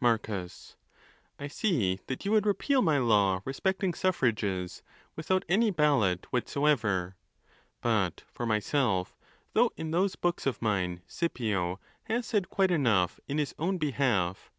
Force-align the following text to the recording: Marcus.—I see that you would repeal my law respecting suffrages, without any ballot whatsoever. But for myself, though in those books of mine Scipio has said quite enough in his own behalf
Marcus.—I 0.00 1.46
see 1.46 2.00
that 2.08 2.24
you 2.24 2.32
would 2.32 2.44
repeal 2.44 2.82
my 2.82 2.98
law 2.98 3.40
respecting 3.44 3.94
suffrages, 3.94 4.82
without 5.14 5.44
any 5.48 5.70
ballot 5.70 6.26
whatsoever. 6.32 7.14
But 7.82 8.24
for 8.32 8.46
myself, 8.46 9.16
though 9.52 9.70
in 9.76 9.92
those 9.92 10.16
books 10.16 10.44
of 10.44 10.60
mine 10.60 11.02
Scipio 11.06 11.78
has 12.06 12.26
said 12.26 12.50
quite 12.50 12.72
enough 12.72 13.20
in 13.28 13.38
his 13.38 13.54
own 13.60 13.78
behalf 13.78 14.50